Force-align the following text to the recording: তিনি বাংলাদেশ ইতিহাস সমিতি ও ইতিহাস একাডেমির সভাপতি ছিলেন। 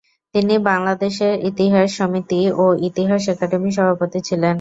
তিনি 0.35 0.55
বাংলাদেশ 0.69 1.15
ইতিহাস 1.49 1.87
সমিতি 1.97 2.41
ও 2.55 2.65
ইতিহাস 2.87 3.21
একাডেমির 3.33 3.75
সভাপতি 3.77 4.19
ছিলেন। 4.27 4.49